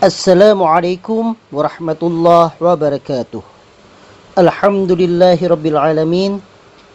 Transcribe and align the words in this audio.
Assalamualaikum 0.00 1.36
warahmatullahi 1.52 2.56
wabarakatuh. 2.56 3.44
Alhamdulillahi 4.32 5.44
rabbil 5.44 5.76
alamin. 5.76 6.40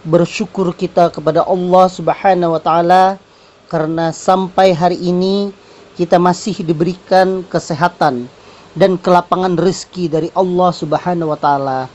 Bersyukur 0.10 0.74
kita 0.74 1.14
kepada 1.14 1.46
Allah 1.46 1.86
Subhanahu 1.86 2.58
wa 2.58 2.62
taala 2.66 3.22
karena 3.70 4.10
sampai 4.10 4.74
hari 4.74 4.98
ini 4.98 5.54
kita 5.94 6.18
masih 6.18 6.66
diberikan 6.66 7.46
kesehatan 7.46 8.26
dan 8.74 8.98
kelapangan 8.98 9.54
rezeki 9.54 10.10
dari 10.10 10.30
Allah 10.34 10.74
Subhanahu 10.74 11.30
wa 11.30 11.38
taala 11.38 11.86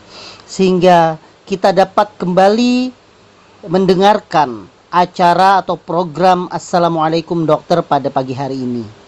sehingga 0.47 1.19
kita 1.43 1.75
dapat 1.75 2.07
kembali 2.23 2.95
mendengarkan 3.67 4.71
acara 4.95 5.59
atau 5.59 5.75
program 5.75 6.47
Assalamualaikum 6.55 7.43
Dokter 7.43 7.83
pada 7.83 8.07
pagi 8.15 8.39
hari 8.39 8.63
ini. 8.63 9.00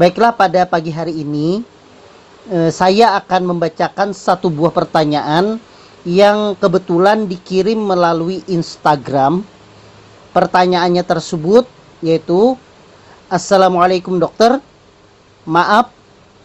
Baiklah 0.00 0.32
pada 0.32 0.64
pagi 0.64 0.88
hari 0.88 1.20
ini 1.20 1.60
eh, 2.48 2.72
saya 2.72 3.12
akan 3.20 3.52
membacakan 3.52 4.16
satu 4.16 4.48
buah 4.48 4.72
pertanyaan 4.72 5.60
yang 6.08 6.56
kebetulan 6.56 7.28
dikirim 7.28 7.76
melalui 7.76 8.40
Instagram. 8.48 9.44
Pertanyaannya 10.32 11.04
tersebut 11.04 11.68
yaitu 12.00 12.56
Assalamualaikum 13.28 14.16
dokter. 14.16 14.64
Maaf 15.44 15.92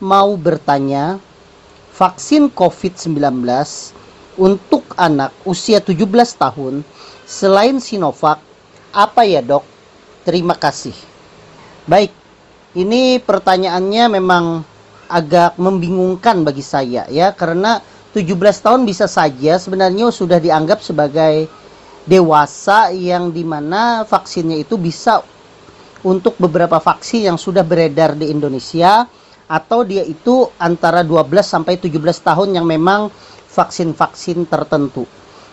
mau 0.03 0.35
bertanya 0.35 1.15
vaksin 1.95 2.51
COVID-19 2.51 3.15
untuk 4.35 4.91
anak 4.99 5.31
usia 5.47 5.79
17 5.79 6.03
tahun 6.35 6.83
selain 7.23 7.79
Sinovac 7.79 8.43
apa 8.91 9.23
ya 9.23 9.39
dok? 9.39 9.63
Terima 10.27 10.59
kasih. 10.59 10.95
Baik, 11.87 12.11
ini 12.75 13.21
pertanyaannya 13.23 14.03
memang 14.19 14.65
agak 15.07 15.55
membingungkan 15.55 16.43
bagi 16.43 16.65
saya 16.65 17.07
ya 17.07 17.31
karena 17.31 17.79
17 18.11 18.33
tahun 18.65 18.81
bisa 18.83 19.07
saja 19.07 19.55
sebenarnya 19.55 20.11
sudah 20.11 20.41
dianggap 20.41 20.83
sebagai 20.83 21.47
dewasa 22.07 22.91
yang 22.91 23.31
di 23.31 23.43
mana 23.43 24.03
vaksinnya 24.03 24.59
itu 24.63 24.75
bisa 24.75 25.23
untuk 26.03 26.39
beberapa 26.39 26.79
vaksin 26.79 27.31
yang 27.31 27.37
sudah 27.39 27.63
beredar 27.63 28.15
di 28.15 28.31
Indonesia 28.31 29.07
atau 29.47 29.87
dia 29.87 30.03
itu 30.03 30.51
antara 30.59 31.03
12 31.07 31.23
sampai 31.43 31.79
17 31.79 31.99
tahun 32.23 32.49
yang 32.59 32.67
memang 32.67 33.07
vaksin-vaksin 33.47 34.47
tertentu. 34.47 35.07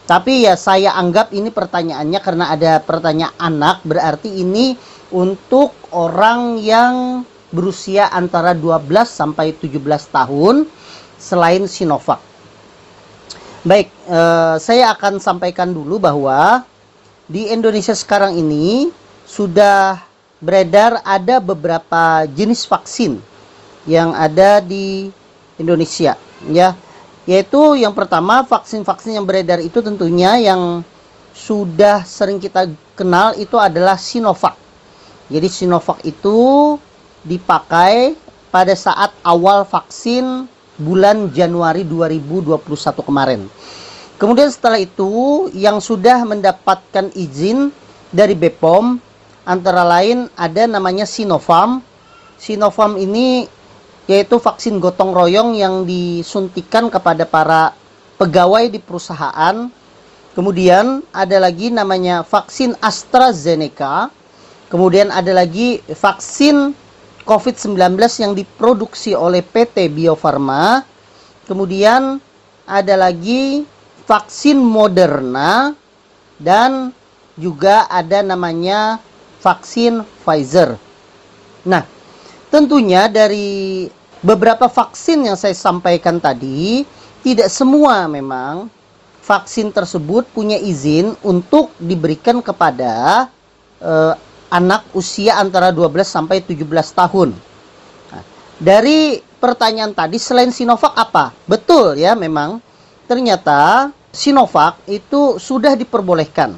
Tapi 0.04 0.44
ya 0.44 0.52
saya 0.54 0.92
anggap 1.00 1.32
ini 1.32 1.48
pertanyaannya 1.48 2.20
karena 2.20 2.44
ada 2.52 2.72
pertanyaan 2.84 3.32
anak 3.40 3.80
berarti 3.88 4.28
ini 4.44 4.76
untuk 5.14 5.70
orang 5.94 6.58
yang 6.58 7.22
berusia 7.54 8.10
antara 8.10 8.50
12 8.50 9.06
sampai 9.06 9.54
17 9.54 9.78
tahun 10.10 10.66
selain 11.14 11.70
Sinovac. 11.70 12.18
Baik, 13.62 13.88
eh, 14.10 14.56
saya 14.58 14.90
akan 14.90 15.22
sampaikan 15.22 15.70
dulu 15.70 16.02
bahwa 16.02 16.66
di 17.30 17.48
Indonesia 17.48 17.94
sekarang 17.94 18.36
ini 18.36 18.90
sudah 19.24 20.02
beredar 20.42 21.00
ada 21.06 21.40
beberapa 21.40 22.28
jenis 22.28 22.68
vaksin 22.68 23.16
yang 23.88 24.12
ada 24.12 24.60
di 24.60 25.08
Indonesia 25.56 26.20
ya 26.52 26.76
yaitu 27.24 27.80
yang 27.80 27.96
pertama 27.96 28.44
vaksin-vaksin 28.44 29.16
yang 29.16 29.24
beredar 29.24 29.56
itu 29.64 29.80
tentunya 29.80 30.36
yang 30.36 30.84
sudah 31.32 32.04
sering 32.04 32.36
kita 32.36 32.68
kenal 32.92 33.32
itu 33.40 33.56
adalah 33.56 33.96
Sinovac 33.96 34.60
jadi 35.32 35.48
Sinovac 35.48 36.04
itu 36.04 36.76
dipakai 37.24 38.12
pada 38.52 38.76
saat 38.76 39.10
awal 39.24 39.64
vaksin 39.64 40.44
bulan 40.76 41.32
Januari 41.32 41.86
2021 41.86 42.60
kemarin. 43.00 43.48
Kemudian 44.20 44.52
setelah 44.52 44.78
itu 44.78 45.48
yang 45.56 45.80
sudah 45.80 46.22
mendapatkan 46.22 47.10
izin 47.16 47.72
dari 48.14 48.36
BPOM 48.36 49.00
antara 49.48 49.82
lain 49.82 50.28
ada 50.36 50.68
namanya 50.68 51.08
Sinovac. 51.08 51.80
Sinovac 52.36 53.00
ini 53.00 53.48
yaitu 54.04 54.36
vaksin 54.36 54.76
gotong 54.76 55.16
royong 55.16 55.56
yang 55.56 55.88
disuntikan 55.88 56.92
kepada 56.92 57.24
para 57.24 57.72
pegawai 58.20 58.68
di 58.68 58.76
perusahaan. 58.76 59.72
Kemudian 60.36 61.00
ada 61.14 61.38
lagi 61.40 61.72
namanya 61.72 62.26
vaksin 62.26 62.76
AstraZeneca 62.82 64.12
Kemudian 64.68 65.12
ada 65.12 65.30
lagi 65.30 65.78
vaksin 65.86 66.72
COVID-19 67.24 67.96
yang 68.20 68.32
diproduksi 68.36 69.16
oleh 69.16 69.40
PT 69.40 69.88
Bio 69.92 70.16
Farma. 70.16 70.84
Kemudian 71.44 72.20
ada 72.64 72.94
lagi 72.96 73.64
vaksin 74.04 74.60
Moderna 74.60 75.72
dan 76.40 76.92
juga 77.36 77.88
ada 77.88 78.20
namanya 78.20 79.00
vaksin 79.40 80.04
Pfizer. 80.24 80.76
Nah, 81.64 81.84
tentunya 82.52 83.08
dari 83.08 83.88
beberapa 84.24 84.68
vaksin 84.68 85.28
yang 85.28 85.36
saya 85.36 85.56
sampaikan 85.56 86.16
tadi, 86.20 86.84
tidak 87.24 87.48
semua 87.52 88.04
memang 88.08 88.68
vaksin 89.24 89.72
tersebut 89.72 90.28
punya 90.32 90.60
izin 90.60 91.16
untuk 91.24 91.72
diberikan 91.80 92.44
kepada 92.44 93.26
uh, 93.80 94.12
anak 94.54 94.86
usia 94.94 95.42
antara 95.42 95.74
12 95.74 96.06
sampai 96.06 96.38
17 96.38 96.62
tahun. 96.94 97.34
Nah, 98.14 98.22
dari 98.62 99.18
pertanyaan 99.42 99.90
tadi 99.90 100.22
selain 100.22 100.54
Sinovac 100.54 100.94
apa? 100.94 101.34
Betul 101.50 101.98
ya 101.98 102.14
memang 102.14 102.62
ternyata 103.10 103.90
Sinovac 104.14 104.78
itu 104.86 105.42
sudah 105.42 105.74
diperbolehkan 105.74 106.54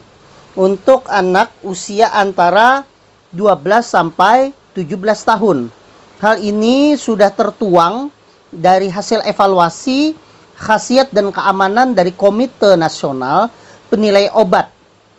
untuk 0.53 1.09
anak 1.09 1.49
usia 1.65 2.13
antara 2.13 2.85
12 3.33 3.65
sampai 3.81 4.53
17 4.77 4.93
tahun. 5.25 5.73
Hal 6.21 6.37
ini 6.41 7.01
sudah 7.01 7.33
tertuang 7.33 8.13
dari 8.53 8.93
hasil 8.93 9.25
evaluasi 9.25 10.13
khasiat 10.57 11.13
dan 11.13 11.33
keamanan 11.33 11.93
dari 11.97 12.13
Komite 12.13 12.77
Nasional 12.77 13.53
Penilai 13.89 14.33
Obat 14.33 14.76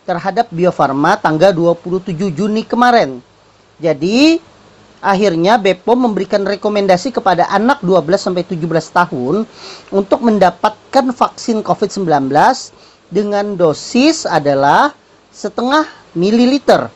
terhadap 0.08 0.48
Bio 0.48 0.72
Farma 0.72 1.20
tanggal 1.20 1.52
27 1.52 2.16
Juni 2.32 2.64
kemarin. 2.64 3.20
Jadi 3.76 4.40
akhirnya 5.04 5.60
BPOM 5.60 6.08
memberikan 6.08 6.48
rekomendasi 6.48 7.12
kepada 7.12 7.44
anak 7.52 7.84
12 7.84 8.16
sampai 8.16 8.48
17 8.48 8.64
tahun 8.88 9.44
untuk 9.92 10.24
mendapatkan 10.24 11.12
vaksin 11.12 11.60
COVID-19 11.60 12.08
dengan 13.12 13.52
dosis 13.52 14.24
adalah 14.24 14.96
setengah 15.28 15.84
mililiter 16.16 16.88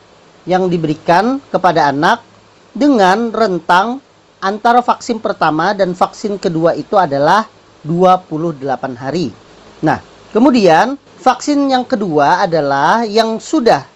yang 0.49 0.67
diberikan 0.67 1.37
kepada 1.53 1.93
anak 1.93 2.25
dengan 2.73 3.29
rentang 3.29 4.01
antara 4.41 4.81
vaksin 4.81 5.21
pertama 5.21 5.71
dan 5.71 5.93
vaksin 5.93 6.35
kedua 6.41 6.73
itu 6.75 6.97
adalah 6.97 7.47
28 7.85 8.59
hari. 8.99 9.31
Nah, 9.79 10.12
kemudian 10.33 10.97
Vaksin 11.23 11.71
yang 11.71 11.87
kedua 11.87 12.43
adalah 12.43 13.07
yang 13.07 13.39
sudah 13.39 13.87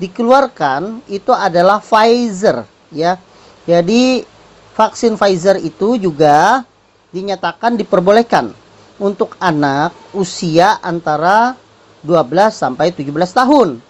dikeluarkan 0.00 1.04
itu 1.04 1.28
adalah 1.28 1.84
Pfizer 1.84 2.64
ya. 2.88 3.20
Jadi 3.68 4.24
vaksin 4.72 5.20
Pfizer 5.20 5.60
itu 5.60 6.00
juga 6.00 6.64
dinyatakan 7.12 7.76
diperbolehkan 7.76 8.56
untuk 8.96 9.36
anak 9.36 9.92
usia 10.16 10.80
antara 10.80 11.60
12 12.00 12.56
sampai 12.56 12.88
17 12.88 13.12
tahun. 13.36 13.84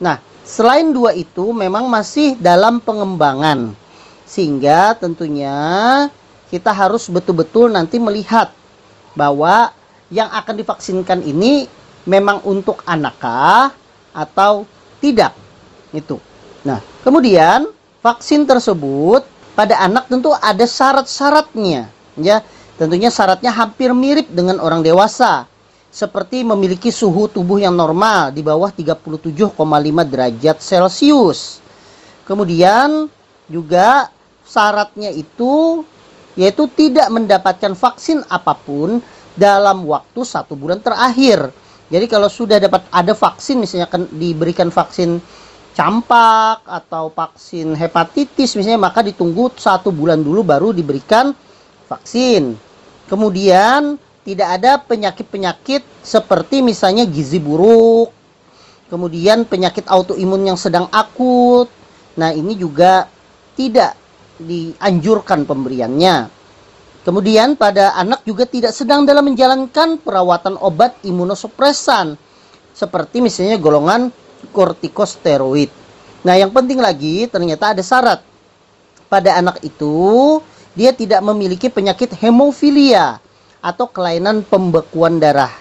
Nah, 0.00 0.16
selain 0.48 0.96
dua 0.96 1.12
itu 1.12 1.52
memang 1.52 1.92
masih 1.92 2.40
dalam 2.40 2.80
pengembangan. 2.80 3.76
Sehingga 4.24 4.96
tentunya 4.96 5.52
kita 6.48 6.72
harus 6.72 7.04
betul-betul 7.12 7.68
nanti 7.68 8.00
melihat 8.00 8.48
bahwa 9.12 9.76
yang 10.14 10.30
akan 10.30 10.54
divaksinkan 10.54 11.26
ini 11.26 11.66
memang 12.06 12.38
untuk 12.46 12.78
anakkah 12.86 13.74
atau 14.14 14.62
tidak 15.02 15.34
itu. 15.90 16.22
Nah, 16.62 16.78
kemudian 17.02 17.66
vaksin 17.98 18.46
tersebut 18.46 19.26
pada 19.58 19.82
anak 19.82 20.06
tentu 20.06 20.30
ada 20.30 20.62
syarat-syaratnya 20.62 21.90
ya. 22.22 22.46
Tentunya 22.74 23.06
syaratnya 23.06 23.54
hampir 23.54 23.94
mirip 23.94 24.26
dengan 24.34 24.58
orang 24.58 24.82
dewasa 24.82 25.46
seperti 25.94 26.42
memiliki 26.42 26.90
suhu 26.90 27.30
tubuh 27.30 27.62
yang 27.62 27.78
normal 27.78 28.34
di 28.34 28.42
bawah 28.42 28.66
37,5 28.74 29.54
derajat 30.10 30.58
Celcius. 30.58 31.62
Kemudian 32.26 33.06
juga 33.46 34.10
syaratnya 34.42 35.14
itu 35.14 35.86
yaitu 36.34 36.66
tidak 36.74 37.06
mendapatkan 37.14 37.78
vaksin 37.78 38.26
apa 38.26 38.58
pun 38.58 38.98
dalam 39.34 39.82
waktu 39.86 40.22
satu 40.22 40.54
bulan 40.54 40.78
terakhir 40.78 41.50
jadi 41.90 42.06
kalau 42.08 42.32
sudah 42.32 42.58
dapat 42.58 42.86
ada 42.88 43.12
vaksin 43.12 43.60
misalnya 43.60 43.90
diberikan 44.10 44.72
vaksin 44.72 45.20
campak 45.74 46.62
atau 46.64 47.10
vaksin 47.10 47.74
hepatitis 47.74 48.54
misalnya 48.54 48.88
maka 48.88 49.02
ditunggu 49.02 49.52
satu 49.58 49.90
bulan 49.90 50.22
dulu 50.22 50.46
baru 50.46 50.70
diberikan 50.70 51.34
vaksin. 51.86 52.56
Kemudian 53.06 54.00
tidak 54.24 54.48
ada 54.60 54.80
penyakit-penyakit 54.80 55.84
seperti 56.00 56.64
misalnya 56.64 57.04
gizi 57.04 57.36
buruk, 57.36 58.10
kemudian 58.88 59.44
penyakit 59.44 59.84
autoimun 59.84 60.48
yang 60.48 60.58
sedang 60.58 60.88
akut. 60.88 61.68
Nah, 62.16 62.32
ini 62.32 62.56
juga 62.56 63.06
tidak 63.54 63.94
dianjurkan 64.40 65.44
pemberiannya. 65.44 66.33
Kemudian 67.04 67.52
pada 67.52 67.92
anak 68.00 68.24
juga 68.24 68.48
tidak 68.48 68.72
sedang 68.72 69.04
dalam 69.04 69.28
menjalankan 69.28 70.00
perawatan 70.00 70.56
obat 70.56 70.96
imunosupresan 71.04 72.16
seperti 72.72 73.20
misalnya 73.20 73.60
golongan 73.60 74.08
kortikosteroid. 74.56 75.68
Nah, 76.24 76.40
yang 76.40 76.48
penting 76.48 76.80
lagi 76.80 77.28
ternyata 77.28 77.76
ada 77.76 77.84
syarat. 77.84 78.24
Pada 79.12 79.36
anak 79.36 79.60
itu 79.60 80.40
dia 80.72 80.96
tidak 80.96 81.20
memiliki 81.20 81.68
penyakit 81.68 82.16
hemofilia 82.16 83.20
atau 83.60 83.84
kelainan 83.84 84.40
pembekuan 84.40 85.20
darah. 85.20 85.52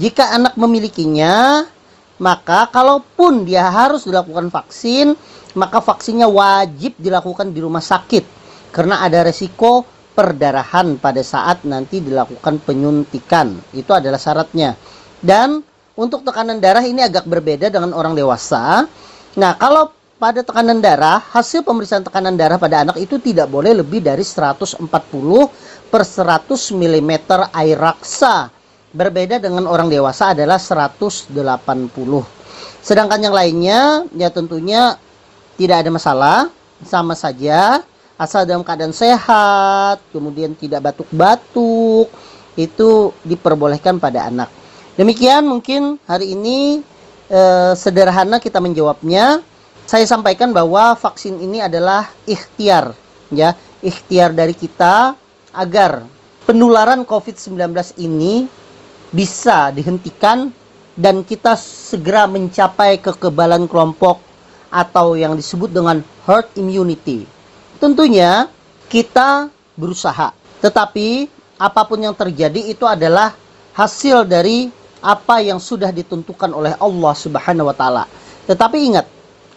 Jika 0.00 0.32
anak 0.32 0.56
memilikinya, 0.56 1.68
maka 2.16 2.72
kalaupun 2.72 3.44
dia 3.44 3.68
harus 3.68 4.08
dilakukan 4.08 4.48
vaksin, 4.48 5.12
maka 5.52 5.84
vaksinnya 5.84 6.24
wajib 6.24 6.96
dilakukan 6.96 7.52
di 7.52 7.60
rumah 7.60 7.84
sakit 7.84 8.24
karena 8.72 9.04
ada 9.04 9.28
resiko 9.28 9.99
perdarahan 10.20 11.00
pada 11.00 11.24
saat 11.24 11.64
nanti 11.64 12.04
dilakukan 12.04 12.60
penyuntikan. 12.68 13.56
Itu 13.72 13.96
adalah 13.96 14.20
syaratnya. 14.20 14.76
Dan 15.16 15.64
untuk 15.96 16.20
tekanan 16.28 16.60
darah 16.60 16.84
ini 16.84 17.00
agak 17.00 17.24
berbeda 17.24 17.72
dengan 17.72 17.96
orang 17.96 18.12
dewasa. 18.12 18.84
Nah, 19.40 19.56
kalau 19.56 19.88
pada 20.20 20.44
tekanan 20.44 20.84
darah, 20.84 21.24
hasil 21.32 21.64
pemeriksaan 21.64 22.04
tekanan 22.04 22.36
darah 22.36 22.60
pada 22.60 22.84
anak 22.84 23.00
itu 23.00 23.16
tidak 23.16 23.48
boleh 23.48 23.80
lebih 23.80 24.04
dari 24.04 24.20
140 24.20 24.84
per 25.88 26.02
100 26.04 26.52
mm 26.52 27.12
air 27.56 27.80
raksa. 27.80 28.52
Berbeda 28.92 29.40
dengan 29.40 29.64
orang 29.64 29.88
dewasa 29.88 30.36
adalah 30.36 30.60
180. 30.60 31.32
Sedangkan 32.84 33.24
yang 33.24 33.32
lainnya, 33.32 34.04
ya 34.12 34.28
tentunya 34.28 35.00
tidak 35.56 35.80
ada 35.80 35.90
masalah, 35.92 36.38
sama 36.84 37.16
saja 37.16 37.84
asal 38.20 38.44
dalam 38.44 38.60
keadaan 38.60 38.92
sehat, 38.92 40.04
kemudian 40.12 40.52
tidak 40.52 40.92
batuk-batuk, 40.92 42.12
itu 42.60 43.16
diperbolehkan 43.24 43.96
pada 43.96 44.28
anak. 44.28 44.52
Demikian 45.00 45.48
mungkin 45.48 45.96
hari 46.04 46.36
ini 46.36 46.84
eh, 47.32 47.72
sederhana 47.72 48.36
kita 48.36 48.60
menjawabnya. 48.60 49.40
Saya 49.88 50.04
sampaikan 50.04 50.52
bahwa 50.52 50.92
vaksin 50.94 51.40
ini 51.40 51.64
adalah 51.64 52.12
ikhtiar, 52.28 52.92
ya, 53.32 53.56
ikhtiar 53.80 54.36
dari 54.36 54.52
kita 54.52 55.16
agar 55.50 56.04
penularan 56.44 57.02
COVID-19 57.02 57.74
ini 57.98 58.46
bisa 59.10 59.74
dihentikan 59.74 60.54
dan 60.94 61.26
kita 61.26 61.58
segera 61.58 62.30
mencapai 62.30 63.02
kekebalan 63.02 63.66
kelompok 63.66 64.22
atau 64.70 65.18
yang 65.18 65.34
disebut 65.34 65.74
dengan 65.74 66.06
herd 66.28 66.46
immunity. 66.54 67.39
Tentunya 67.80 68.44
kita 68.92 69.48
berusaha, 69.72 70.36
tetapi 70.60 71.32
apa 71.56 71.80
pun 71.88 71.96
yang 71.96 72.12
terjadi 72.12 72.68
itu 72.68 72.84
adalah 72.84 73.32
hasil 73.72 74.28
dari 74.28 74.68
apa 75.00 75.40
yang 75.40 75.56
sudah 75.56 75.88
ditentukan 75.88 76.52
oleh 76.52 76.76
Allah 76.76 77.14
Subhanahu 77.16 77.72
wa 77.72 77.76
taala. 77.76 78.04
Tetapi 78.44 78.76
ingat, 78.84 79.08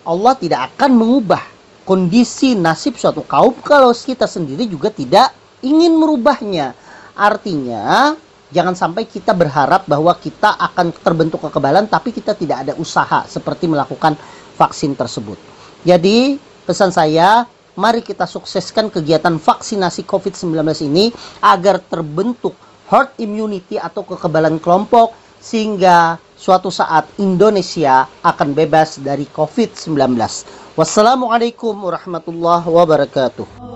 Allah 0.08 0.40
tidak 0.40 0.72
akan 0.72 0.96
mengubah 0.96 1.44
kondisi 1.84 2.56
nasib 2.56 2.96
suatu 2.96 3.28
kaum 3.28 3.60
kalau 3.60 3.92
kita 3.92 4.24
sendiri 4.24 4.72
juga 4.72 4.88
tidak 4.88 5.36
ingin 5.60 5.92
merubahnya. 6.00 6.72
Artinya, 7.20 8.16
jangan 8.56 8.72
sampai 8.72 9.04
kita 9.04 9.36
berharap 9.36 9.84
bahwa 9.84 10.16
kita 10.16 10.56
akan 10.72 10.96
terbentuk 10.96 11.44
kekebalan 11.44 11.92
tapi 11.92 12.16
kita 12.16 12.40
tidak 12.40 12.64
ada 12.64 12.74
usaha 12.80 13.28
seperti 13.28 13.68
melakukan 13.68 14.16
vaksin 14.56 14.96
tersebut. 14.96 15.36
Jadi, 15.84 16.40
pesan 16.64 16.96
saya 16.96 17.44
mari 17.74 18.06
kita 18.06 18.30
sukseskan 18.30 18.94
kegiatan 18.94 19.38
vaksinasi 19.42 20.06
COVID-19 20.06 20.62
ini 20.86 21.10
agar 21.42 21.82
terbentuk 21.82 22.54
herd 22.90 23.16
immunity 23.18 23.82
atau 23.82 24.06
kekebalan 24.06 24.62
kelompok 24.62 25.18
sehingga 25.44 26.22
suatu 26.38 26.72
saat 26.72 27.08
Indonesia 27.20 28.08
akan 28.24 28.56
bebas 28.56 29.00
dari 29.02 29.28
COVID-19. 29.28 29.96
Wassalamualaikum 30.78 31.76
warahmatullahi 31.76 32.68
wabarakatuh. 32.68 33.73